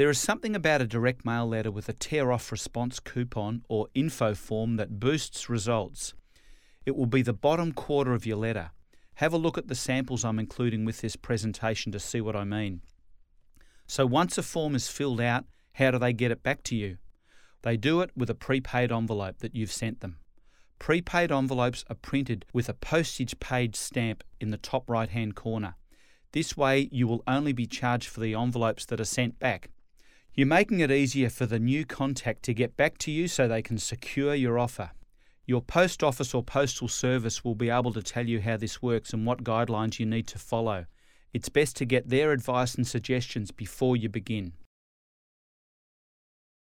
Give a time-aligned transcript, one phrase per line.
[0.00, 3.88] There is something about a direct mail letter with a tear off response coupon or
[3.94, 6.14] info form that boosts results.
[6.86, 8.70] It will be the bottom quarter of your letter.
[9.16, 12.44] Have a look at the samples I'm including with this presentation to see what I
[12.44, 12.80] mean.
[13.86, 15.44] So, once a form is filled out,
[15.74, 16.96] how do they get it back to you?
[17.60, 20.16] They do it with a prepaid envelope that you've sent them.
[20.78, 25.74] Prepaid envelopes are printed with a postage paid stamp in the top right hand corner.
[26.32, 29.68] This way, you will only be charged for the envelopes that are sent back.
[30.40, 33.60] You're making it easier for the new contact to get back to you so they
[33.60, 34.92] can secure your offer.
[35.44, 39.12] Your post office or postal service will be able to tell you how this works
[39.12, 40.86] and what guidelines you need to follow.
[41.34, 44.54] It's best to get their advice and suggestions before you begin.